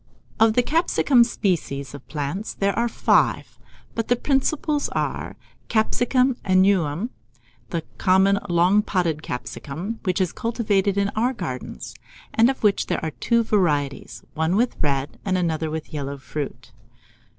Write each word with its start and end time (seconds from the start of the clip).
Of 0.39 0.53
the 0.55 0.63
capiscum 0.63 1.23
species 1.23 1.93
of 1.93 2.07
plants 2.07 2.55
there 2.55 2.73
are 2.75 2.89
five; 2.89 3.59
but 3.93 4.07
the 4.07 4.15
principal 4.15 4.81
are, 4.93 5.25
1. 5.25 5.35
Capsicum 5.67 6.37
annuum, 6.43 7.11
the 7.69 7.83
common 7.99 8.39
long 8.49 8.81
podded 8.81 9.21
capsicum, 9.21 9.99
which 10.01 10.19
is 10.19 10.31
cultivated 10.33 10.97
in 10.97 11.09
our 11.09 11.33
gardens, 11.33 11.93
and 12.33 12.49
of 12.49 12.63
which 12.63 12.87
there 12.87 13.03
are 13.05 13.11
two 13.11 13.43
varieties, 13.43 14.23
one 14.33 14.55
with 14.55 14.75
red, 14.81 15.19
and 15.23 15.37
another 15.37 15.69
with 15.69 15.93
yellow 15.93 16.17
fruit. 16.17 16.71